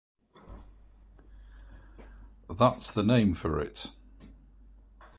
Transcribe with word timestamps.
That's 2.49 2.91
the 2.91 3.03
name 3.03 3.35
for 3.35 3.59
it. 3.59 3.91